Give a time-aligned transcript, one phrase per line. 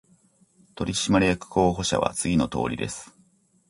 [0.73, 3.15] 取締役候補者は次のとおりです